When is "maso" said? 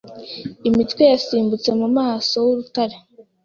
1.97-2.35